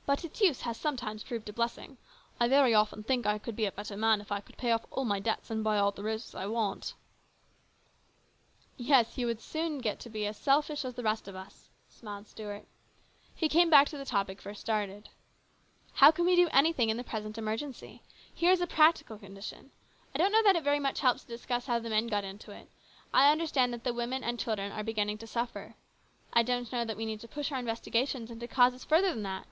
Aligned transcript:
"But 0.10 0.24
its 0.24 0.40
use 0.40 0.62
has 0.62 0.78
sometimes 0.78 1.22
proved 1.22 1.48
a 1.50 1.52
blessing. 1.52 1.98
I 2.40 2.48
very 2.48 2.72
often 2.74 3.02
think 3.02 3.26
I 3.26 3.38
could 3.38 3.54
be 3.54 3.66
a 3.66 3.70
better 3.70 3.98
man 3.98 4.22
if 4.22 4.32
I 4.32 4.40
could 4.40 4.56
pay 4.56 4.72
off 4.72 4.86
all 4.90 5.04
my 5.04 5.20
debts 5.20 5.50
and 5.50 5.62
buy 5.62 5.76
all 5.76 5.90
the 5.90 6.02
roses 6.02 6.34
I 6.34 6.46
want."" 6.46 6.94
Yes, 8.78 9.18
you 9.18 9.26
would 9.26 9.38
then 9.40 9.76
get 9.78 10.00
to 10.00 10.08
be 10.08 10.26
as 10.26 10.38
selfish 10.38 10.86
as 10.86 10.94
the 10.94 11.02
rest 11.02 11.28
of 11.28 11.36
us," 11.36 11.68
smiled 11.90 12.26
Stuart. 12.28 12.64
He 13.36 13.46
came 13.48 13.68
back 13.68 13.88
to 13.88 13.98
the 13.98 14.06
topic 14.06 14.40
first 14.40 14.62
started." 14.62 15.10
How 16.00 16.10
can 16.10 16.24
we 16.24 16.34
do 16.34 16.48
anything 16.48 16.88
in 16.88 16.96
the 16.96 17.04
present 17.04 17.36
emergency? 17.36 18.02
Here 18.34 18.50
is 18.50 18.62
a 18.62 18.66
practical 18.66 19.18
condi 19.18 19.44
tion. 19.44 19.70
I 20.14 20.18
don't 20.18 20.32
know 20.32 20.42
that 20.44 20.56
it 20.56 20.64
helps 20.64 20.64
very 20.64 20.80
much 20.80 21.00
to 21.02 21.26
discuss 21.26 21.66
how 21.66 21.78
the 21.78 21.90
men 21.90 22.06
got 22.06 22.24
into 22.24 22.50
it; 22.52 22.68
I 23.12 23.30
understand 23.30 23.74
that 23.74 23.94
women 23.94 24.24
and 24.24 24.40
children 24.40 24.72
are 24.72 24.82
beginning 24.82 25.18
to 25.18 25.26
suffer. 25.28 25.74
I 26.32 26.42
don't 26.42 26.72
know 26.72 26.86
that 26.86 26.96
we 26.96 27.04
need 27.06 27.20
to 27.20 27.28
push 27.28 27.52
our 27.52 27.58
investigations 27.60 28.30
into 28.30 28.48
causes 28.48 28.82
further 28.82 29.10
than 29.10 29.22
that." 29.24 29.46